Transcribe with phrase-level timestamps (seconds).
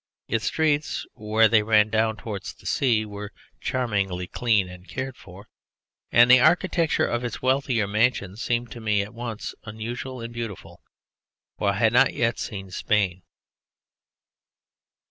[0.27, 5.47] Its streets, where they ran down towards the sea, were charmingly clean and cared for,
[6.11, 10.81] and the architecture of its wealthier mansions seemed to me at once unusual and beautiful,
[11.59, 13.21] for I had not yet seen Spain.